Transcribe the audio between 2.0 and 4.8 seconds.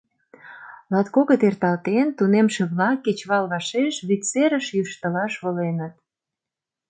тунемше-влак кечывал вашеш вӱд серыш